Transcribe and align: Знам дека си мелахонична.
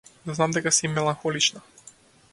Знам 0.37 0.55
дека 0.55 0.71
си 0.77 0.89
мелахонична. 0.95 1.63